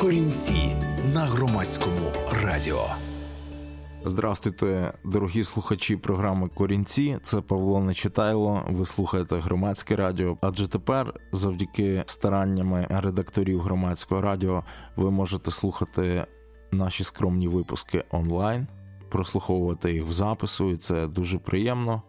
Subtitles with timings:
[0.00, 0.76] Корінці
[1.14, 2.12] на громадському
[2.44, 2.84] радіо.
[4.04, 7.18] Здравствуйте, дорогі слухачі програми Корінці.
[7.22, 8.64] Це Павло Нечитайло.
[8.70, 10.36] Ви слухаєте громадське радіо.
[10.40, 14.64] Адже тепер, завдяки стараннями редакторів громадського радіо,
[14.96, 16.26] ви можете слухати
[16.70, 18.66] наші скромні випуски онлайн,
[19.08, 22.02] прослуховувати їх в запису, і це дуже приємно.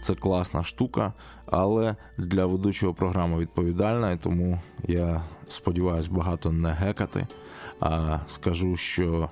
[0.00, 1.12] Це класна штука,
[1.46, 7.26] але для ведучого програми відповідальна, і тому я сподіваюся багато не гекати.
[7.80, 9.30] А скажу, що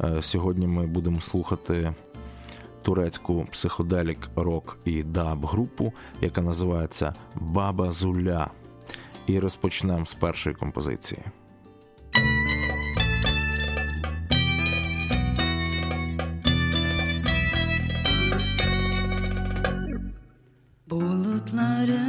[0.00, 1.94] е, сьогодні ми будемо слухати
[2.82, 8.50] турецьку психоделік рок і даб групу, яка називається Баба Зуля.
[9.26, 11.20] І розпочнемо з першої композиції.
[21.54, 22.03] våkner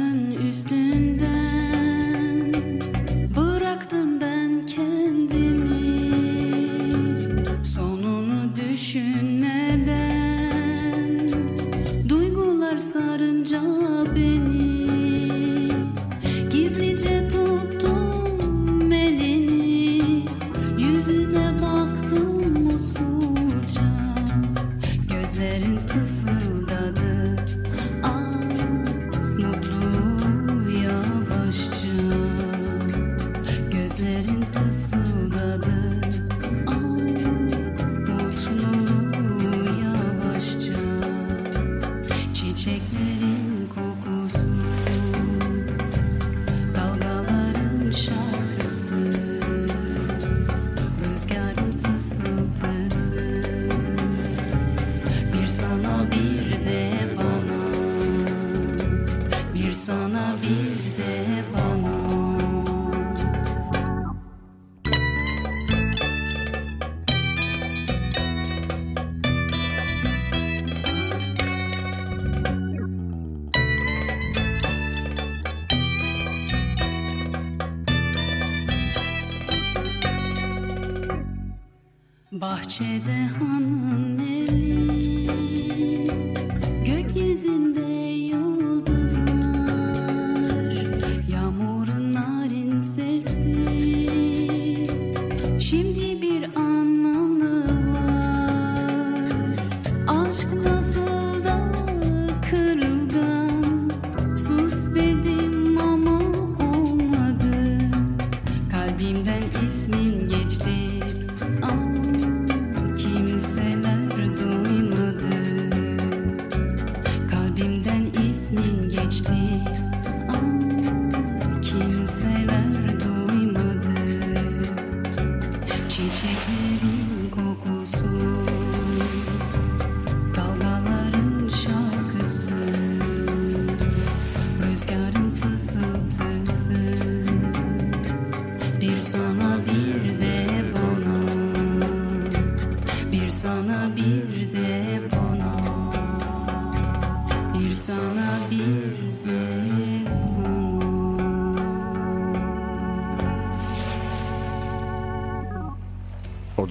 [82.78, 83.15] noche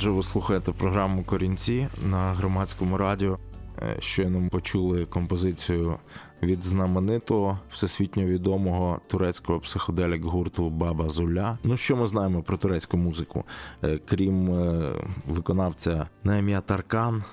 [0.05, 3.39] Отже, ви слухаєте програму Корінці на громадському радіо.
[3.81, 5.95] Е, Щойно почули композицію
[6.43, 11.57] від знаменитого всесвітньо відомого турецького психоделік гурту Баба Зуля.
[11.63, 13.43] Ну що ми знаємо про турецьку музику?
[13.83, 14.91] Е, Крім е,
[15.27, 17.23] виконавця на ім'я Таркан.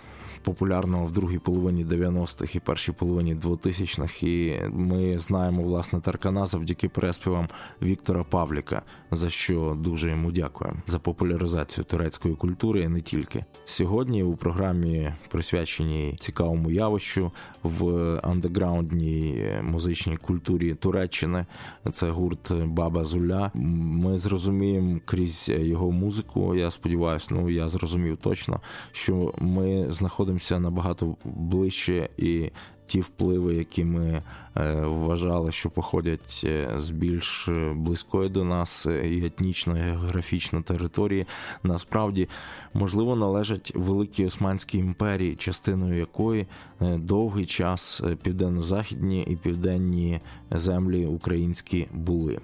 [0.43, 4.23] Популярного в другій половині 90-х і першій половині 2000-х.
[4.23, 7.49] І ми знаємо власне Таркана завдяки переспівам
[7.83, 13.45] Віктора Павліка, за що дуже йому дякуємо за популяризацію турецької культури і не тільки.
[13.65, 17.33] Сьогодні у програмі, присвяченій цікавому явищу
[17.63, 17.87] в
[18.23, 21.47] андеграундній музичній культурі Туреччини,
[21.93, 23.51] це гурт Баба Зуля.
[23.55, 26.55] Ми зрозуміємо крізь його музику.
[26.55, 28.61] Я сподіваюся, ну я зрозумів точно,
[28.93, 29.87] що ми
[30.33, 32.51] знаходимося набагато ближче і
[32.87, 34.23] ті впливи, які ми
[34.57, 41.27] е, вважали, що походять е, з більш близької до нас і етнічно географічно території,
[41.63, 42.29] насправді
[42.75, 46.47] можливо належать великій Османській імперії, частиною якої
[46.81, 50.21] е, довгий час південно-західні і південні
[50.51, 52.39] землі українські були.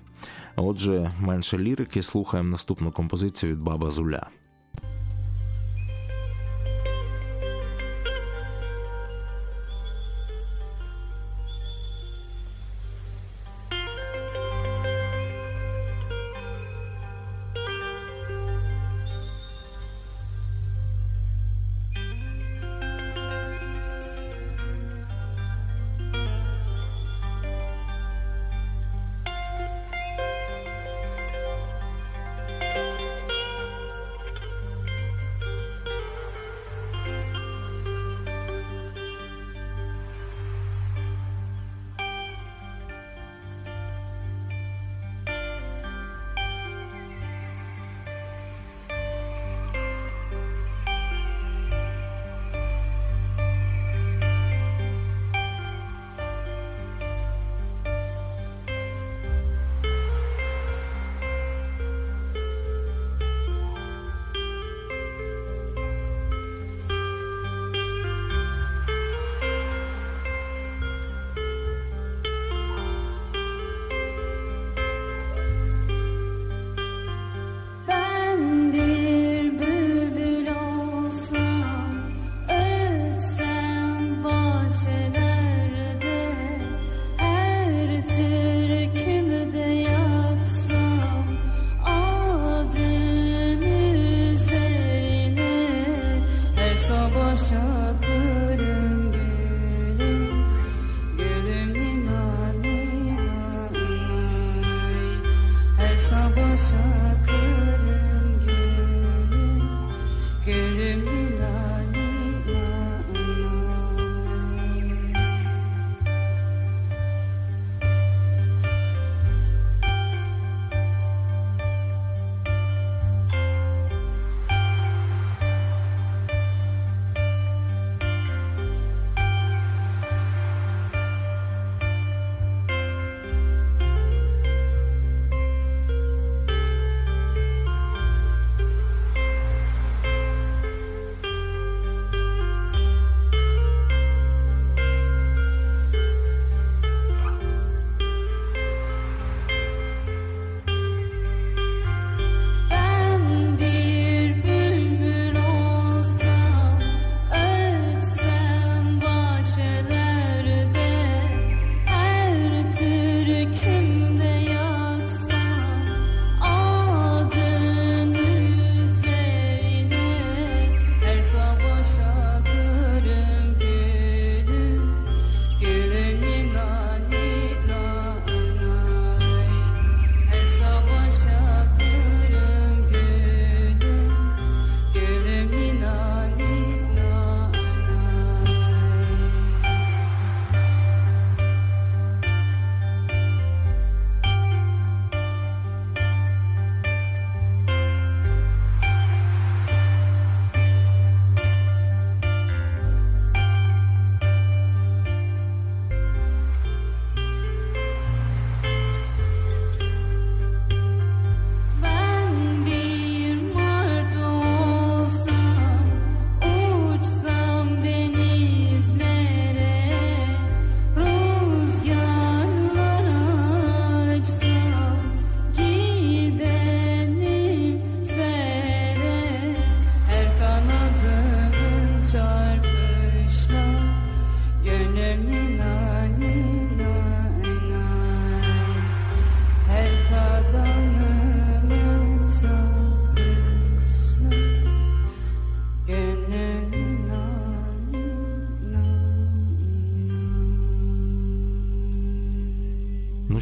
[0.56, 4.26] Отже, менше лірики, слухаємо наступну композицію від Баба Зуля.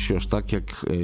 [0.07, 0.97] Що ж, так як е,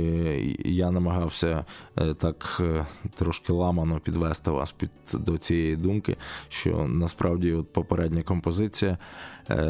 [0.64, 1.64] я намагався
[1.98, 6.16] е, так е, трошки ламано підвести вас під до цієї думки,
[6.48, 8.98] що насправді от попередня композиція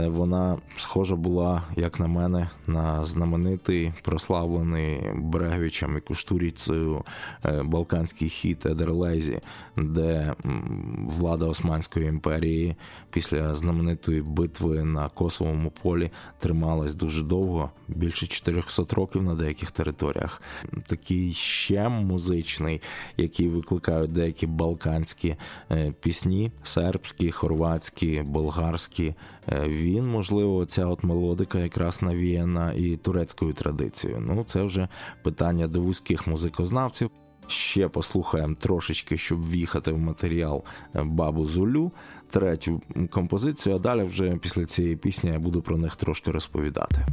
[0.06, 7.04] вона схожа була, як на мене, на знаменитий прославлений Брегвічем і Куштуріцею
[7.64, 9.40] Балканський хіт Едерлезі,
[9.76, 10.34] де
[10.96, 12.76] влада Османської імперії
[13.10, 20.42] після знаменитої битви на Косовому полі трималась дуже довго, більше 400 років на деяких територіях.
[20.86, 22.80] Такий щем музичний,
[23.16, 25.36] який викликають деякі балканські
[26.00, 29.14] пісні, сербські, хорватські, болгарські.
[29.66, 34.20] Він, можливо, ця от мелодика якраз навіяна і турецькою традицією.
[34.20, 34.88] Ну, це вже
[35.22, 37.10] питання до вузьких музикознавців.
[37.46, 40.64] Ще послухаємо трошечки, щоб в'їхати в матеріал
[40.94, 41.92] Бабу Зулю,
[42.30, 47.06] третю композицію, а далі вже після цієї пісні я буду про них трошки розповідати.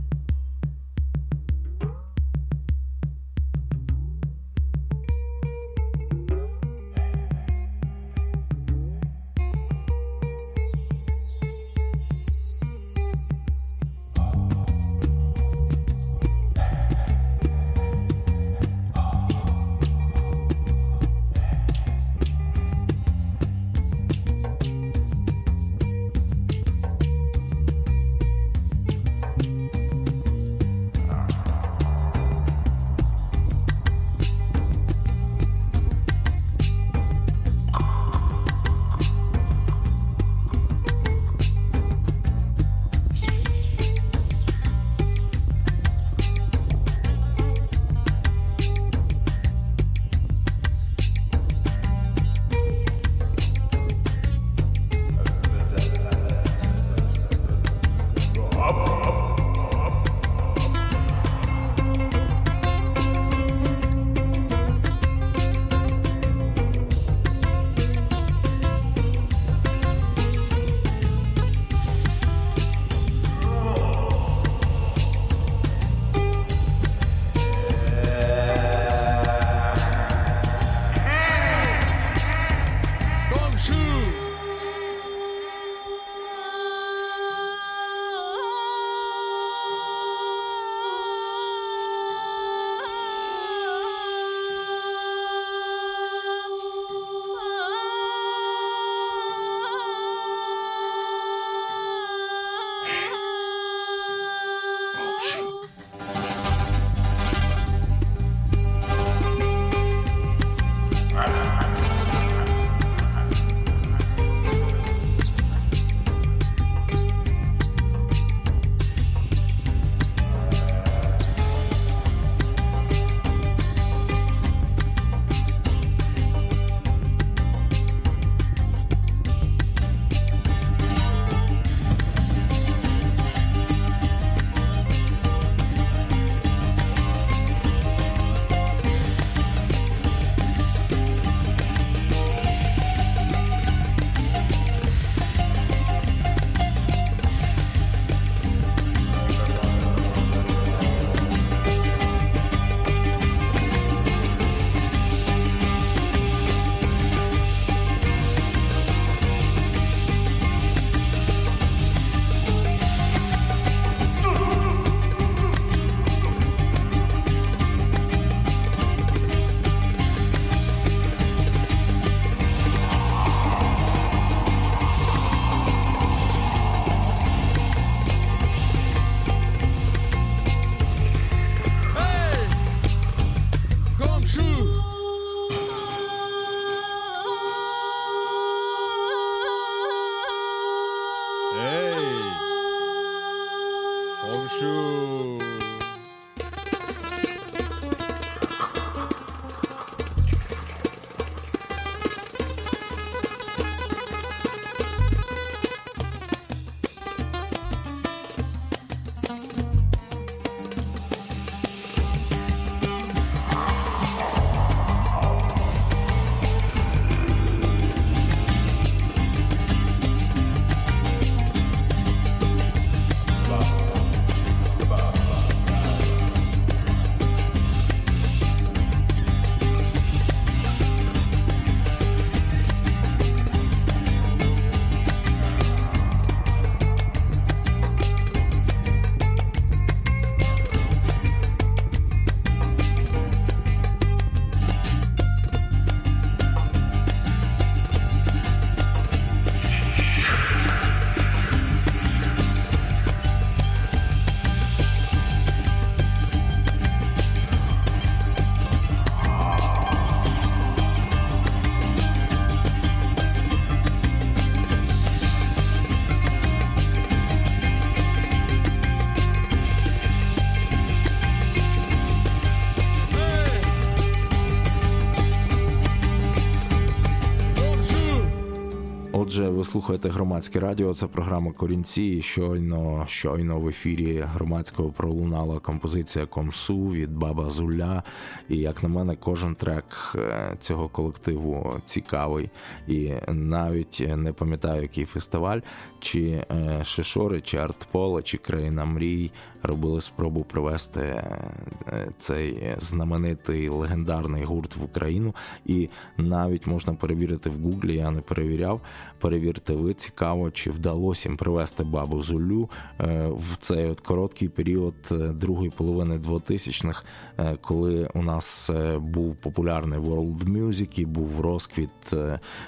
[279.30, 280.94] Отже, ви слухаєте громадське радіо.
[280.94, 282.22] Це програма Корінці.
[282.22, 288.04] Щойно щойно в ефірі громадського пролунала композиція Комсу від Баба Зуля.
[288.50, 292.50] І як на мене, кожен трек е, цього колективу цікавий.
[292.88, 295.60] І навіть не пам'ятаю, який фестиваль,
[296.00, 299.32] чи е, Шишори, чи Артполе, чи Країна Мрій
[299.64, 305.36] робили спробу привести е, цей знаменитий легендарний гурт в Україну.
[305.66, 307.96] І навіть можна перевірити в Гуглі.
[307.96, 308.82] Я не перевіряв.
[309.20, 314.96] Перевірте, ви цікаво, чи вдалося їм привести бабу Зулю е, в цей от короткий період
[315.12, 317.04] е, другої половини 2000-х,
[317.38, 321.90] е, коли у нас був популярний World Music і був розквіт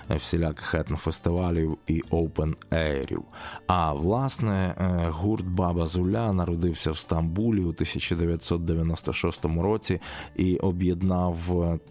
[0.09, 3.21] всіляких етнофестивалів і open airів.
[3.67, 4.75] А власне
[5.09, 10.01] гурт Баба Зуля народився в Стамбулі у 1996 році
[10.35, 11.37] і об'єднав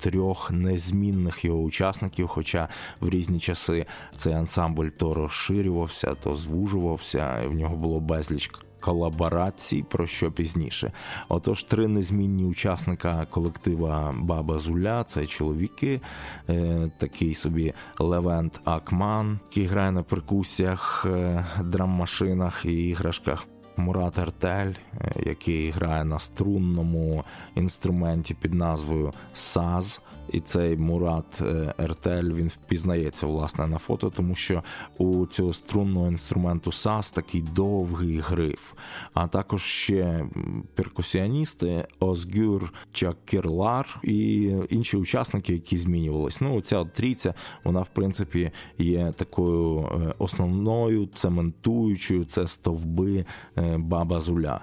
[0.00, 2.68] трьох незмінних його учасників, хоча
[3.00, 8.50] в різні часи цей ансамбль то розширювався, то звужувався, і в нього було безліч.
[8.80, 10.92] Колаборацій, про що пізніше.
[11.28, 16.00] Отож, три незмінні учасника колектива Баба Зуля це чоловіки,
[16.48, 23.46] е, такий собі Левент Акман, який грає на перкусіях, е, драм-машинах і іграшках.
[23.76, 27.24] Мурат Ертель, е, який грає на струнному
[27.54, 30.00] інструменті під назвою Саз.
[30.32, 34.62] І цей Мурат е, Ертель він впізнається власне на фото, тому що
[34.98, 38.72] у цього струнного інструменту САС такий довгий гриф.
[39.14, 40.26] А також ще
[40.74, 46.40] перкусіоністи Озгюр Чакірлар і інші учасники, які змінювались.
[46.40, 47.34] Ну, ця трійця,
[47.64, 53.24] вона в принципі є такою е, основною цементуючою це стовби
[53.58, 54.60] е, баба Зуля.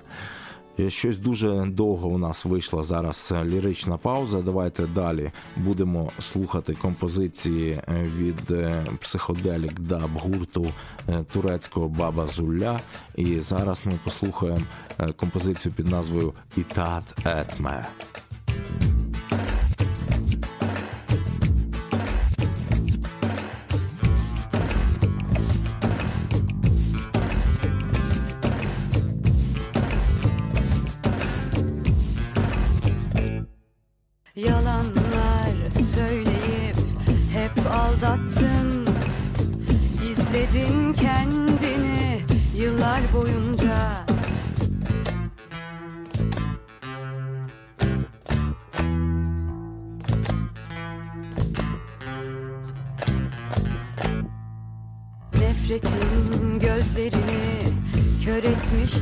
[0.87, 4.41] Щось дуже довго у нас вийшла зараз лірична пауза.
[4.41, 10.67] Давайте далі будемо слухати композиції е, від е, психоделік даб гурту
[11.09, 12.79] е, турецького Баба Зулля.
[13.15, 14.65] І зараз ми послухаємо
[15.15, 17.87] композицію під назвою Ітат Етме.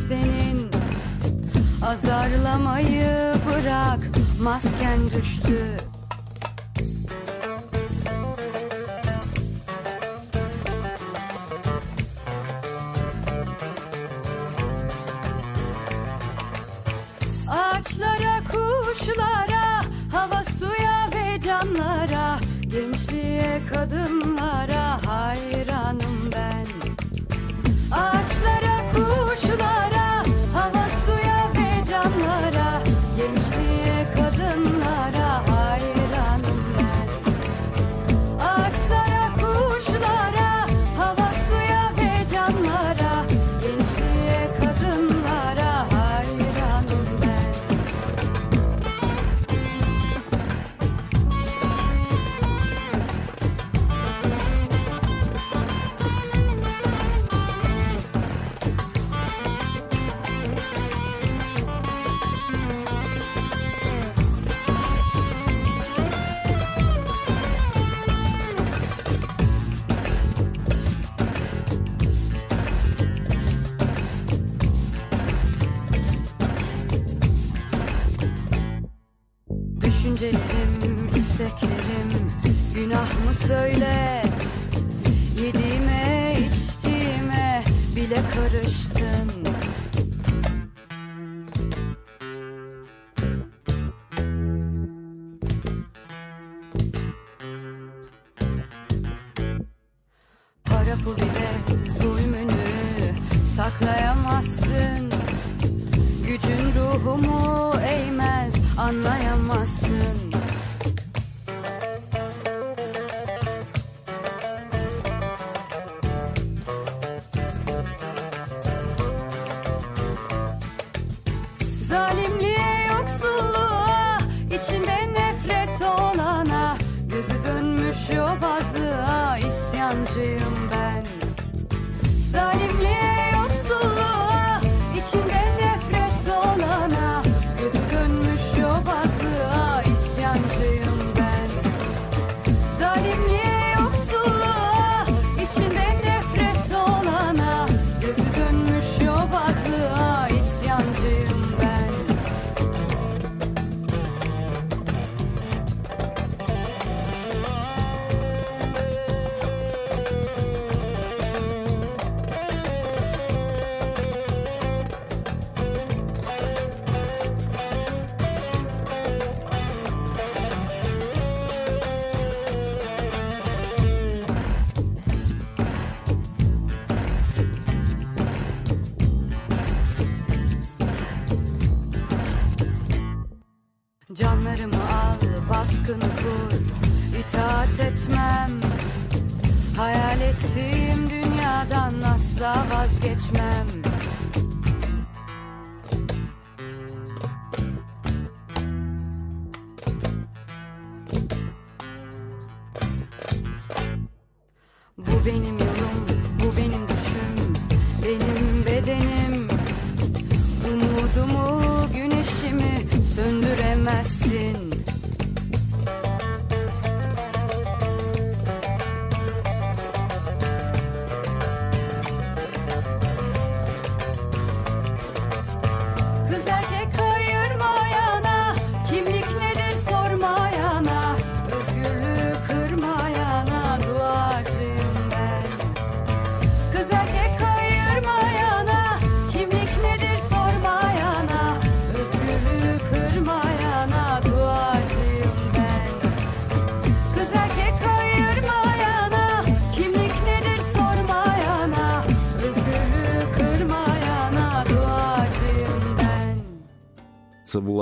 [0.07, 0.69] Senin.
[1.85, 3.99] Azarlamayı bırak
[4.41, 5.57] masken düştü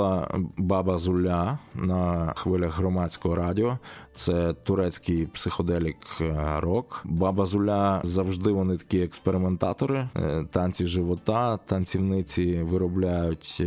[0.04, 3.78] була Баба Зуля на хвилях громадського радіо.
[4.14, 7.00] Це турецький психоделік е, рок.
[7.04, 13.62] Баба Зуля завжди вони такі експериментатори, е, танці живота, танцівниці виробляють.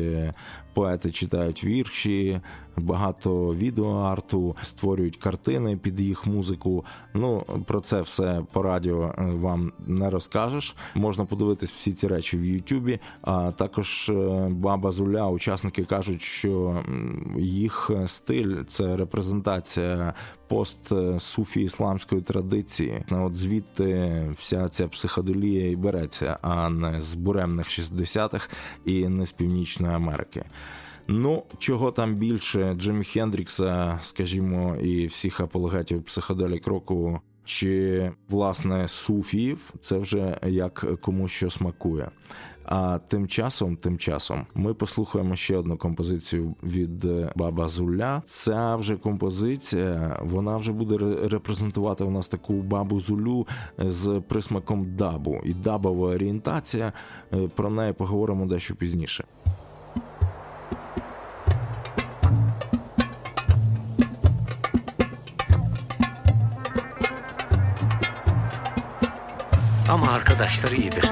[0.78, 2.42] Поети читають вірші,
[2.76, 6.86] багато відеоарту, створюють картини під їх музику.
[7.14, 10.76] Ну про це все по радіо е, вам не розкажеш.
[10.96, 13.00] Можна подивитись всі ці речі в Ютубі.
[13.22, 16.84] А також е, баба Зуля, учасники кажуть, що
[17.38, 20.14] їх стиль це репрезентація
[20.48, 23.04] пост суфі ісламської традиції.
[23.10, 28.50] Ну, От звідти вся ця психоделія і береться, а не з буремних 60-х
[28.86, 30.46] і не з Північної Америки.
[31.08, 39.74] Ну, чого там більше Джиммі Хендрікса, скажімо, і всіх апологетів психоделік року, чи власне суфіїв,
[39.82, 42.10] це вже як кому що смакує.
[42.66, 48.22] А тим часом, тим часом, ми послухаємо ще одну композицію від Баба Зуля.
[48.26, 55.42] Ця вже композиція, вона вже буде репрезентувати у нас таку бабу Зулю з присмаком дабу
[55.44, 56.94] і дабова орієнтація.
[57.34, 59.26] Е, Про неї поговоримо дещо пізніше.
[69.90, 71.12] Ama arkadaşları iyidir.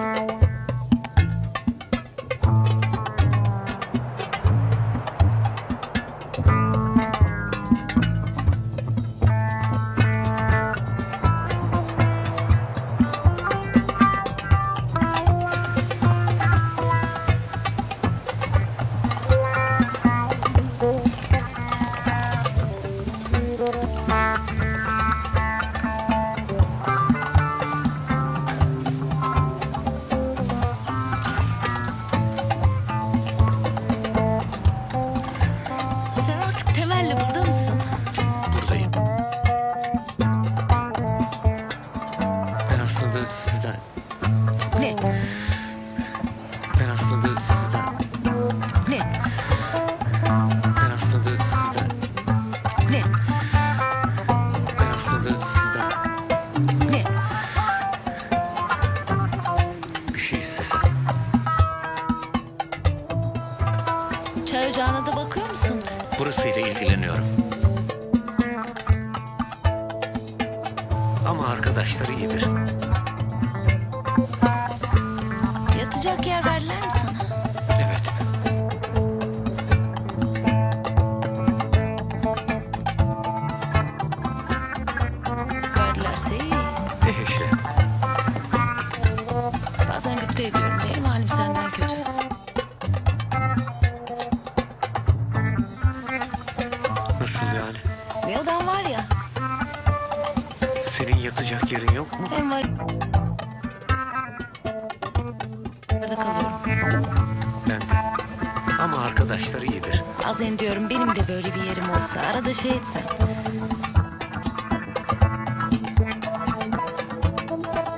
[112.70, 113.02] Etsem.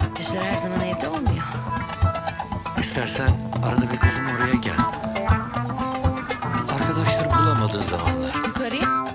[0.06, 1.46] Arkadaşlar her zaman evde olmuyor.
[2.80, 3.30] İstersen
[3.66, 4.76] arada bir bizim oraya gel.
[6.74, 8.34] Arkadaşları bulamadığın zamanlar.
[8.48, 9.08] Yukarıya.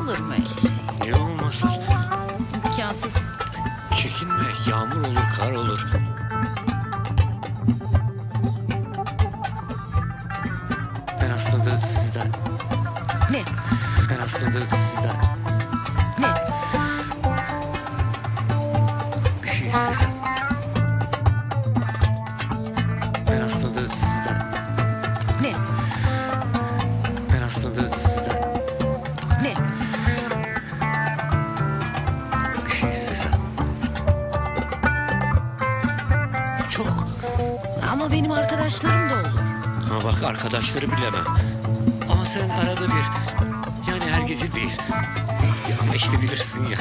[0.00, 0.70] Olur mu öyle şey?
[1.00, 1.70] Niye olmasın?
[2.66, 3.16] İmkansız.
[3.96, 4.44] Çekinme.
[4.70, 5.93] Yağmur olur, kar olur.
[45.70, 46.78] Yanlış da bilirsin ya.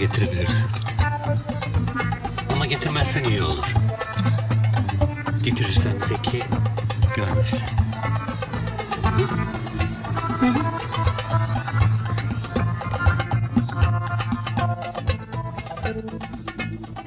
[0.00, 0.66] Getirebilirsin.
[2.52, 3.74] Ama getirmezsen iyi olur.
[5.44, 6.42] Getirirsen Zeki
[7.16, 7.60] görmesin.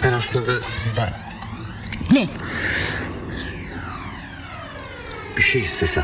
[0.03, 1.09] Ben aslında sizden
[2.11, 2.27] Ne?
[5.37, 6.03] bir şey istesem.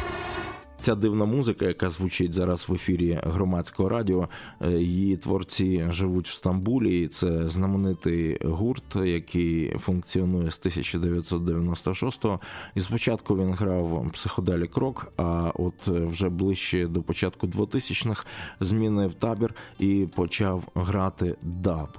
[0.90, 4.30] Ця дивна музика, яка звучить зараз в ефірі громадського радіо,
[4.62, 7.02] е, її творці живуть в Стамбулі.
[7.02, 12.40] і Це знаменитий гурт, який функціонує з 1996-го.
[12.76, 18.26] І спочатку він грав психоделік рок, а от вже ближче до початку 2000-х
[18.60, 21.90] змінив табір і почав грати даб.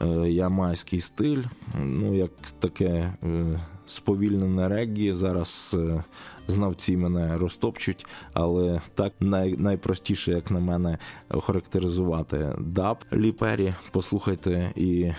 [0.00, 1.42] Е, Ямайський стиль,
[1.78, 2.86] ну як таке
[3.22, 5.12] е, сповільнене реггі.
[5.12, 6.04] Зараз е,
[6.48, 10.98] знавці мене розтопчуть, але так най, найпростіше, як на мене,
[11.30, 13.74] охарактеризувати даб Ліпері.
[13.90, 15.12] Послухайте і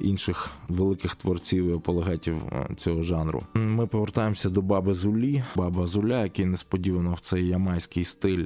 [0.00, 3.42] інших великих творців і апологетів е, цього жанру.
[3.54, 5.42] Ми повертаємося до Баби Зулі.
[5.56, 8.44] Баба Зуля, який несподівано в цей ямайський стиль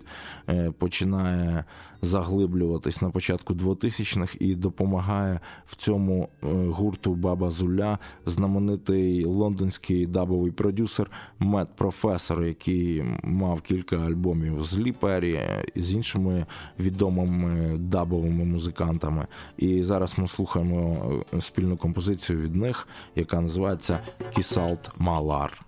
[0.49, 1.65] е, починає
[2.05, 10.51] заглиблюватись на початку 2000-х і допомагає в цьому е, гурту Баба Зуля знаменитий лондонський дабовий
[10.51, 16.47] продюсер Мет Професор, який мав кілька альбомів з Лі Перрі, е, з іншими
[16.81, 19.27] відомими дабовими музикантами.
[19.57, 21.04] І зараз ми слухаємо е,
[21.41, 23.99] спільну композицію від них, яка називається
[24.35, 25.61] Кісалт Малар.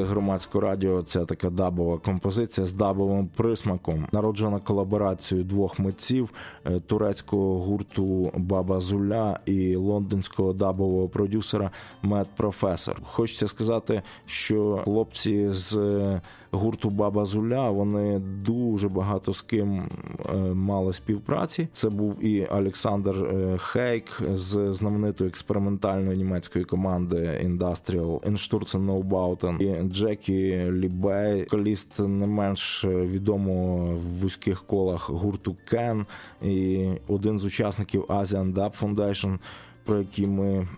[0.00, 6.30] Хвилі громадського радіо це така дабова композиція з дабовим присмаком, народжена колаборацією двох митців
[6.64, 11.70] е, турецького гурту Баба Зуля і лондонського дабового продюсера
[12.02, 13.00] Мед Професор.
[13.04, 16.20] Хочеться сказати, що хлопці з е,
[16.50, 19.88] гурту Баба Зуля вони дуже багато з ким
[20.30, 21.68] е, мали співпраці.
[21.72, 29.88] Це був і Олександр е, Хейк з знаменитої експериментальної німецької команди Industrial Einstürzen Neubauten і
[29.88, 36.06] Джекі Лібей, коліст не менш відомого в вузьких колах гурту Кен
[36.42, 39.38] і один з учасників Asian Dub Foundation–
[39.90, 40.68] про які ми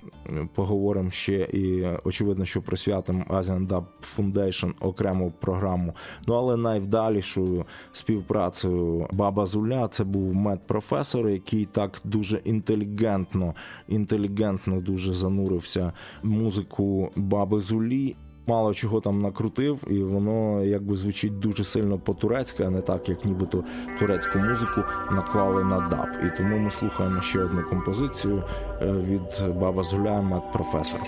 [0.55, 3.85] поговоримо ще, і очевидно, що присвятимо Asian Dub
[4.17, 5.95] Foundation окрему програму.
[6.27, 13.55] Ну але найвдалішою співпрацею Баба Зуля це був медпрофесор, який так дуже інтелігентно,
[13.89, 15.93] інтелігентно дуже занурився
[16.23, 22.63] в музику Баби Зулі мало чого там накрутив, і воно якби звучить дуже сильно по-турецьки,
[22.63, 23.65] а не так, як нібито
[23.99, 26.09] турецьку музику наклали на даб.
[26.27, 28.43] І тому ми слухаємо ще одну композицію
[28.83, 31.01] е, від Баба Зуля Мед Професор.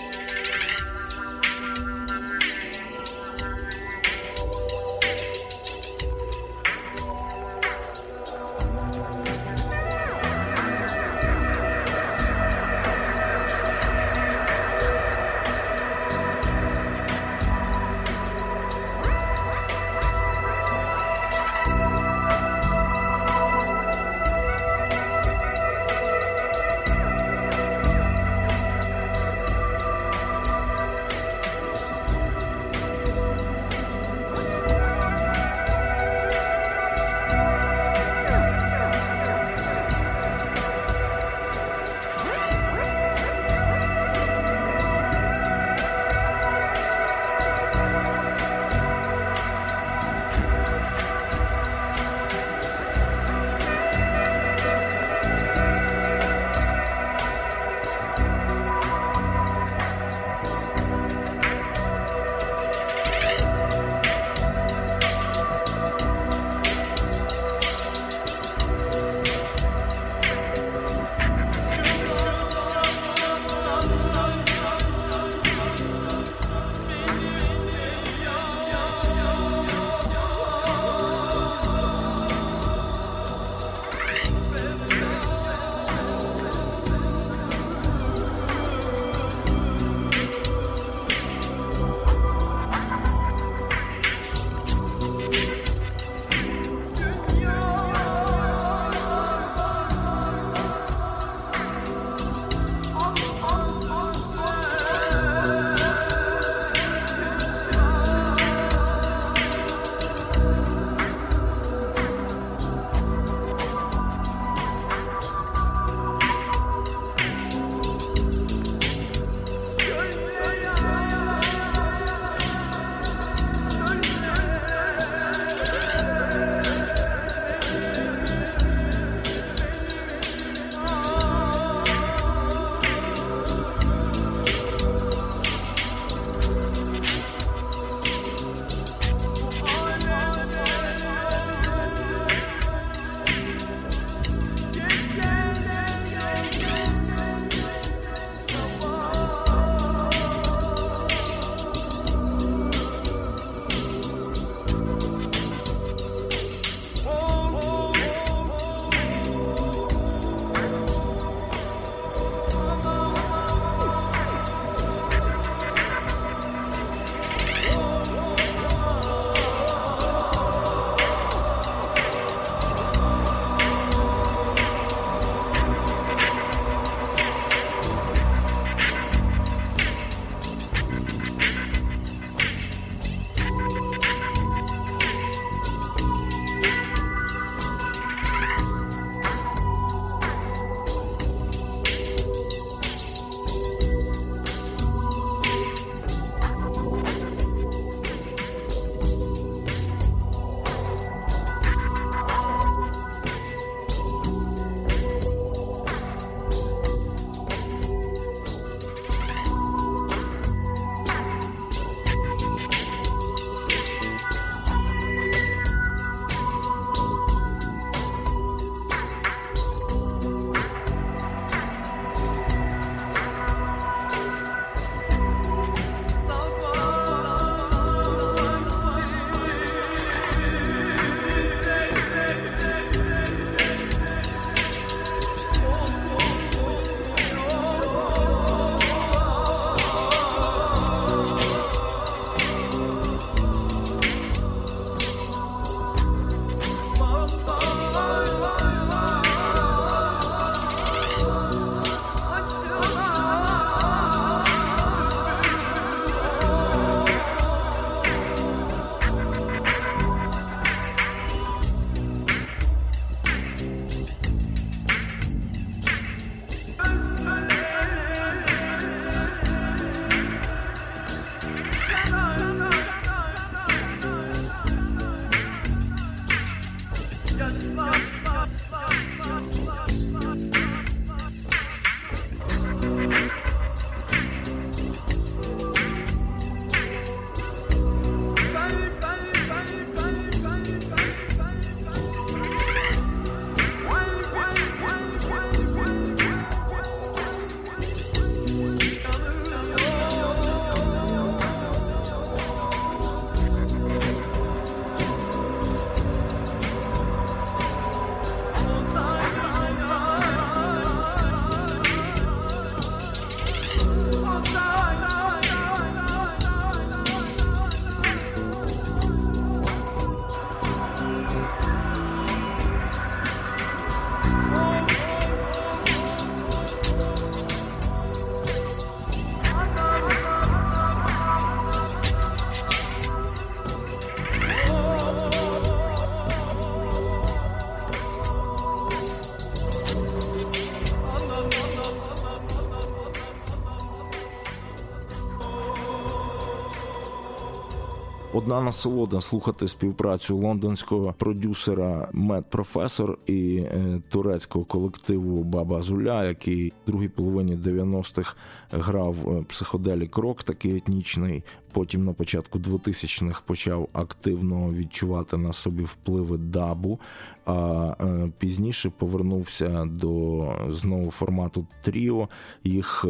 [348.45, 356.69] Одна насолода слухати співпрацю лондонського продюсера Мед Професор і е, турецького колективу Баба Зуля, який
[356.69, 358.35] в другій половині 90-х
[358.71, 361.43] грав е, психоделік рок, такий етнічний.
[361.71, 366.99] Потім на початку 2000-х почав активно відчувати на собі впливи дабу,
[367.45, 372.29] а е, пізніше повернувся до знову формату Тріо.
[372.63, 373.05] Їх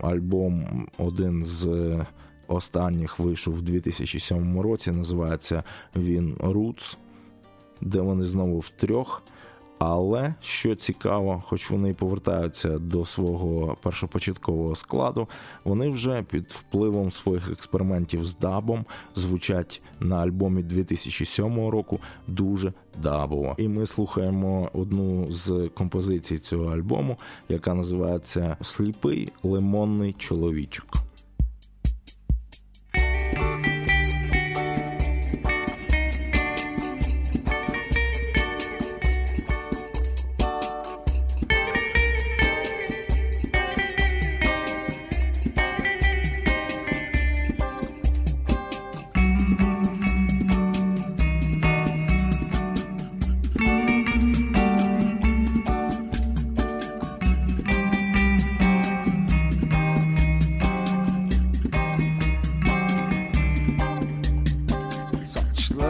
[0.00, 1.66] альбом один з
[2.48, 4.90] останніх вийшов в 2007 році.
[4.90, 5.62] Називається
[5.96, 6.96] він Roots,
[7.80, 9.22] де вони знову в трьох.
[9.78, 15.28] Але що цікаво, хоч вони й повертаються до свого першопочаткового складу,
[15.64, 18.84] вони вже під впливом своїх експериментів з дабом
[19.14, 22.72] звучать на альбомі 2007 року дуже
[23.02, 23.54] дабово.
[23.58, 27.16] І ми слухаємо одну з композицій цього альбому,
[27.48, 31.07] яка називається Сліпий лимонний чоловічок.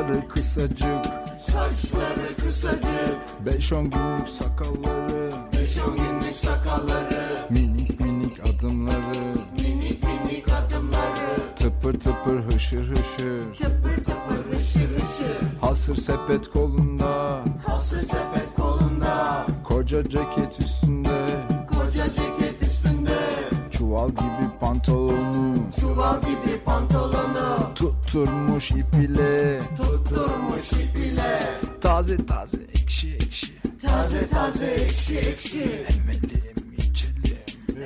[0.08, 1.04] Saçları kısacık.
[1.40, 3.16] Saçları kısacık.
[3.46, 5.30] Beş on günlük sakalları.
[5.52, 7.46] Beş on günlük sakalları.
[7.50, 9.34] Minik minik adımları.
[9.60, 11.54] Minik minik adımları.
[11.56, 13.54] Tıpır tıpır hışır hışır.
[13.56, 15.60] Tıpır tıpır hışır hışır.
[15.60, 17.40] Hasır sepet kolunda.
[17.66, 19.46] Hasır sepet kolunda.
[19.64, 20.77] Koca ceket üstünde
[24.78, 25.54] pantolonu.
[25.80, 27.74] Çuval gibi pantolonu.
[27.74, 33.52] Tutturmuş ip ile Tutturmuş ip ile Taze taze ekşi ekşi.
[33.82, 35.62] Taze taze ekşi ekşi.
[35.62, 37.38] Emelim içelim.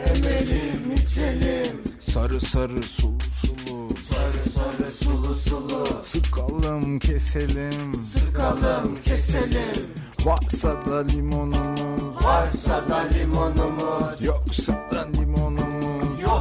[0.06, 1.82] Emelim içelim.
[2.00, 3.88] Sarı sarı sulu sulu.
[4.00, 5.88] Sarı sarı sulu sulu.
[6.02, 7.94] Sıkalım keselim.
[7.94, 9.86] Sıkalım keselim.
[10.24, 12.24] Varsa da limonumuz.
[12.24, 14.22] Varsa da limonumuz.
[14.22, 15.31] Yoksa da limonumuz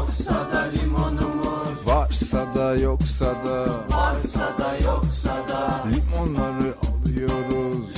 [0.01, 1.87] Yoksa da limonumuz.
[1.87, 3.85] Varsa da yoksa da.
[3.91, 5.83] Varsa da yoksa da.
[5.85, 7.90] Limonları alıyoruz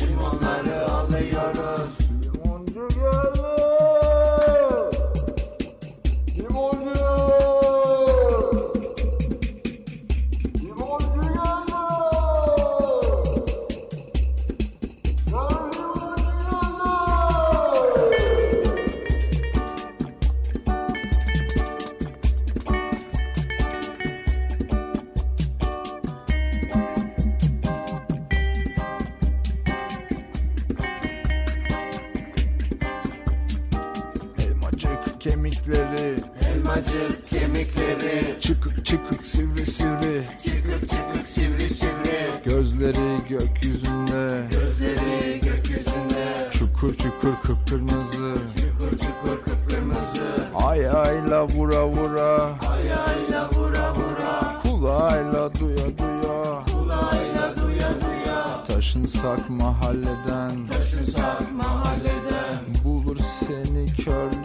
[46.83, 52.49] Çukur çukur kıpkırmızı Çukur çukur kıpkırmızı Ay ayla vura vura.
[52.71, 54.61] Ay ayla vura vura.
[54.63, 56.63] Kulağıyla duya duya.
[56.73, 58.63] Kulağıyla duya duya.
[58.67, 60.67] Taşınsak mahalleden.
[60.67, 62.59] Taşınsak mahalleden.
[62.83, 64.42] Bulur seni kör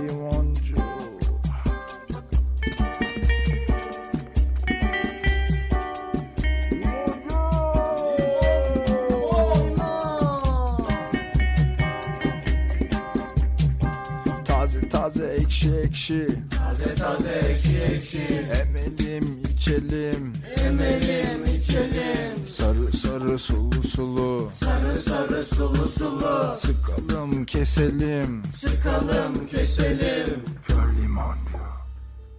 [15.99, 16.29] ekşi.
[16.59, 18.51] Taze taze ekşi ekşi.
[18.61, 20.33] Emelim içelim.
[20.65, 22.47] Emelim içelim.
[22.47, 24.51] Sarı sarı sulu sulu.
[24.53, 26.55] Sarı sarı sulu sulu.
[26.57, 28.43] Sıkalım keselim.
[28.57, 30.45] Sıkalım keselim.
[30.69, 31.68] Kör limoncu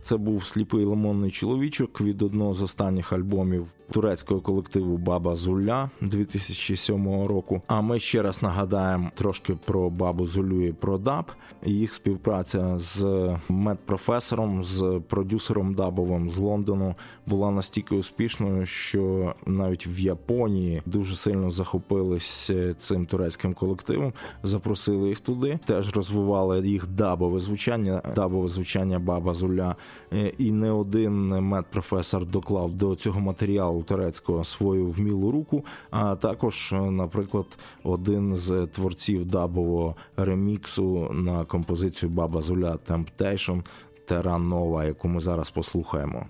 [0.10, 7.26] Це був сліпий лимонний чоловічок від одного з останніх альбомів турецького колективу Баба Зуля 2007
[7.26, 7.62] року.
[7.68, 11.26] А ми ще раз нагадаємо трошки про Бабу Зулю і про даб.
[11.66, 13.06] Їх співпраця з
[13.50, 16.96] медпрофесором, з продюсером дабовим з Лондону
[17.26, 25.20] була настільки успішною, що навіть в Японії дуже сильно захопились цим турецьким колективом, запросили їх
[25.20, 29.76] туди, теж розвивали їх дабове звучання, дабове звучання Баба Зуля.
[30.14, 35.66] Е, І не один медпрофесор доклав до цього матеріалу турецького свою вмілу руку.
[35.92, 37.46] А також, е, наприклад,
[37.84, 43.62] один з творців дабового реміксу на композицію Баба Зуля Temptation
[44.06, 46.26] Теранова, яку ми зараз послухаємо.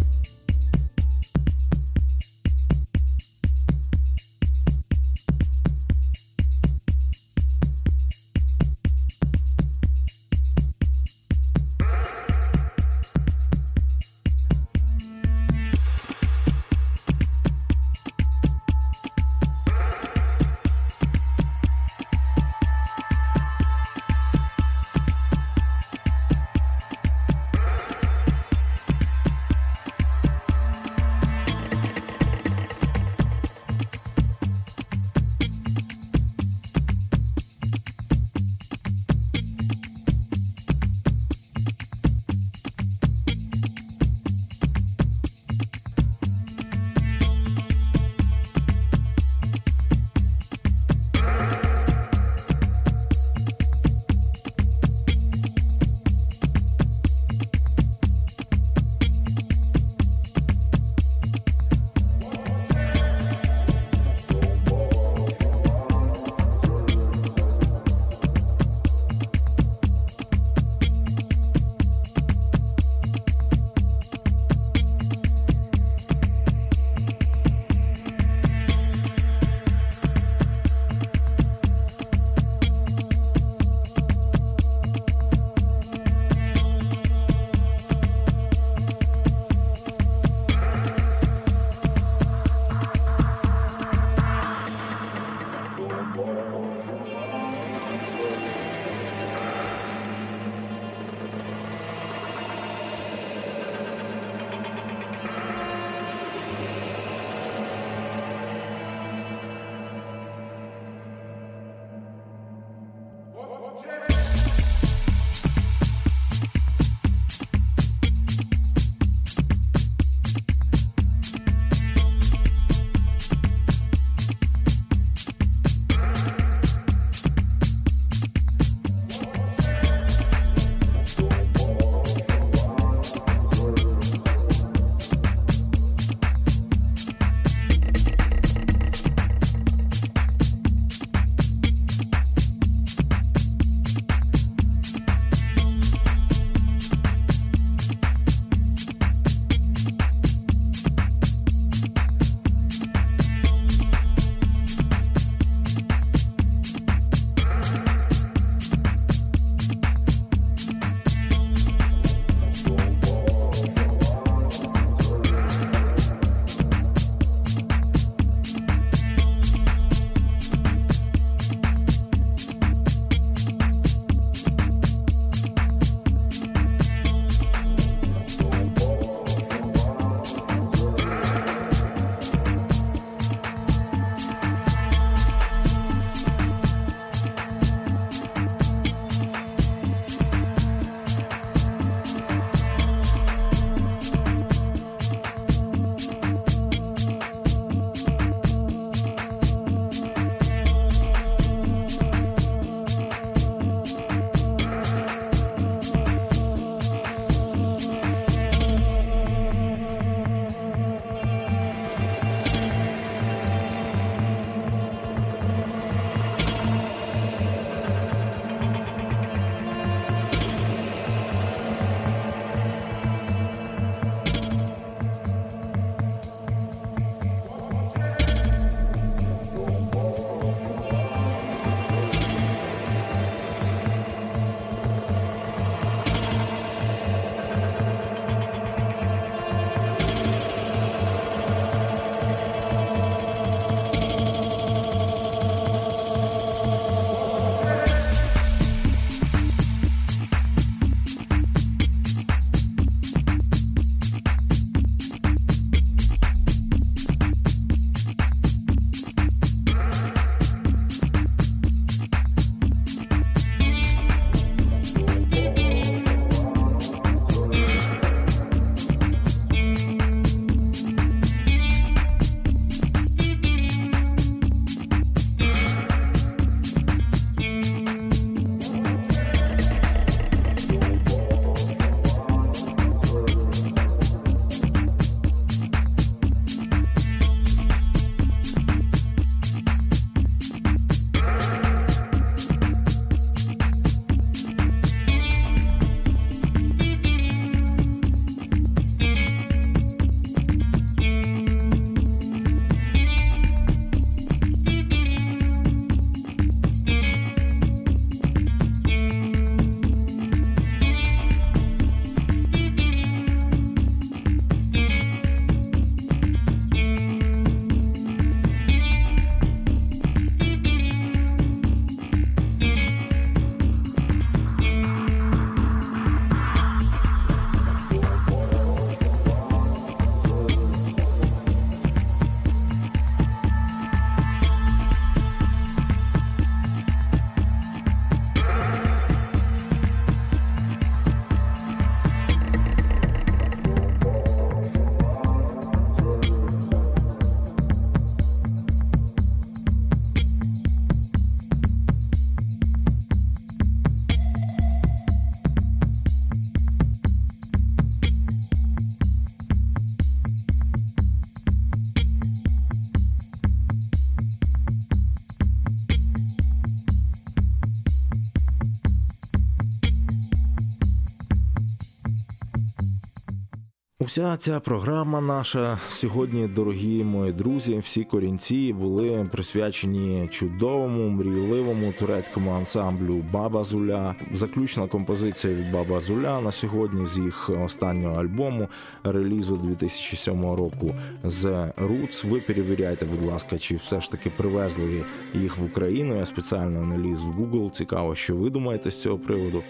[374.10, 382.52] Уся ця програма наша сьогодні, дорогі мої друзі, всі корінці були присвячені чудовому, мрійливому турецькому
[382.52, 384.16] ансамблю Баба Зуля.
[384.34, 388.68] Заключна композиція від Баба Зуля на сьогодні з їх останнього альбому
[389.04, 392.24] релізу 2007 року з Руц.
[392.24, 395.04] Ви перевіряйте, будь ласка, чи все ж таки привезли
[395.34, 396.18] їх в Україну?
[396.18, 397.72] Я спеціально не ліз в Google.
[397.72, 399.64] Цікаво, що ви думаєте з цього приводу.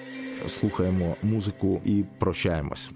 [0.47, 2.91] Слухаємо музику і прощаємось.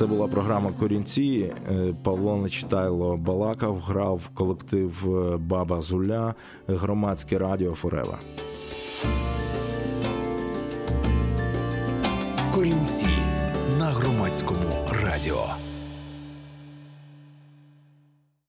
[0.00, 1.52] Це була програма Корінці.
[1.70, 6.34] Е, Павло Нечитайло Балакав, грав колектив е, Баба Зуля,
[6.68, 8.18] е, громадське радіо Форева.
[12.54, 13.06] Корінці
[13.78, 14.70] на громадському
[15.04, 15.44] радіо.